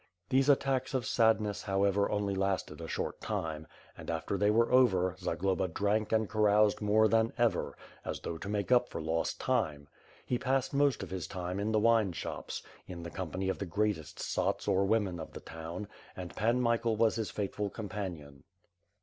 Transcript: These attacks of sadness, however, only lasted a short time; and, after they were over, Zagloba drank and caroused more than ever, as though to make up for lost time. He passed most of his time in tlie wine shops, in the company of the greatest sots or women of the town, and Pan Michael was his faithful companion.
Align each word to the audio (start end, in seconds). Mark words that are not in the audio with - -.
These 0.29 0.49
attacks 0.49 0.95
of 0.95 1.05
sadness, 1.05 1.61
however, 1.61 2.09
only 2.09 2.33
lasted 2.33 2.81
a 2.81 2.87
short 2.87 3.21
time; 3.21 3.67
and, 3.95 4.09
after 4.09 4.35
they 4.35 4.49
were 4.49 4.71
over, 4.71 5.15
Zagloba 5.19 5.67
drank 5.67 6.11
and 6.11 6.27
caroused 6.27 6.81
more 6.81 7.07
than 7.07 7.33
ever, 7.37 7.77
as 8.03 8.19
though 8.21 8.39
to 8.39 8.49
make 8.49 8.71
up 8.71 8.89
for 8.89 8.99
lost 8.99 9.39
time. 9.39 9.87
He 10.25 10.39
passed 10.39 10.73
most 10.73 11.03
of 11.03 11.11
his 11.11 11.27
time 11.27 11.59
in 11.59 11.71
tlie 11.71 11.81
wine 11.81 12.13
shops, 12.13 12.63
in 12.87 13.03
the 13.03 13.11
company 13.11 13.47
of 13.47 13.59
the 13.59 13.67
greatest 13.67 14.17
sots 14.19 14.67
or 14.67 14.85
women 14.85 15.19
of 15.19 15.33
the 15.33 15.39
town, 15.39 15.87
and 16.15 16.35
Pan 16.35 16.59
Michael 16.59 16.95
was 16.95 17.13
his 17.13 17.29
faithful 17.29 17.69
companion. 17.69 18.43